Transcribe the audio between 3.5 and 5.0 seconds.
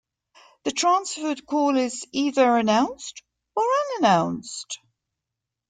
or unannounced.